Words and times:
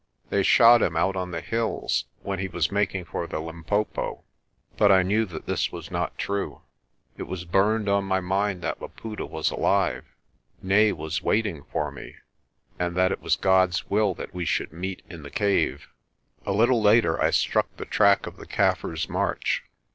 They 0.31 0.41
shot 0.41 0.81
him 0.81 0.95
out 0.97 1.15
on 1.15 1.29
the 1.29 1.41
hills 1.41 2.05
when 2.23 2.39
he 2.39 2.47
was 2.47 2.71
making 2.71 3.05
for 3.05 3.27
the 3.27 3.39
Limpopo." 3.39 4.23
But 4.75 4.91
I 4.91 5.03
knew 5.03 5.25
that 5.25 5.45
this 5.45 5.71
was 5.71 5.91
not 5.91 6.17
true. 6.17 6.63
It 7.17 7.27
was 7.27 7.45
burned 7.45 7.87
on 7.87 8.05
my 8.05 8.19
mind 8.19 8.63
that 8.63 8.81
Laputa 8.81 9.27
was 9.27 9.51
alive, 9.51 10.03
nay, 10.59 10.91
was 10.91 11.21
waiting 11.21 11.65
for 11.71 11.91
me, 11.91 12.15
and 12.79 12.95
that 12.97 13.11
it 13.11 13.21
was 13.21 13.35
God's 13.35 13.91
will 13.91 14.15
that 14.15 14.33
we 14.33 14.43
should 14.43 14.73
meet 14.73 15.03
in 15.07 15.21
the 15.21 15.29
cave. 15.29 15.87
A 16.47 16.51
little 16.51 16.81
later 16.81 17.21
I 17.21 17.29
struck 17.29 17.67
the 17.77 17.85
track 17.85 18.25
of 18.25 18.37
the 18.37 18.47
Kaffirs' 18.47 19.07
march. 19.07 19.63